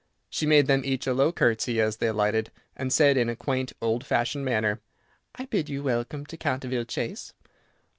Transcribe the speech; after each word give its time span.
She 0.31 0.47
made 0.47 0.65
them 0.65 0.81
each 0.83 1.05
a 1.05 1.13
low 1.13 1.31
curtsey 1.31 1.79
as 1.79 1.97
they 1.97 2.07
alighted, 2.07 2.49
and 2.75 2.91
said 2.91 3.17
in 3.17 3.29
a 3.29 3.35
quaint, 3.35 3.73
old 3.83 4.03
fashioned 4.03 4.43
manner, 4.43 4.81
"I 5.35 5.45
bid 5.45 5.69
you 5.69 5.83
welcome 5.83 6.25
to 6.25 6.37
Canterville 6.37 6.85
Chase." 6.85 7.35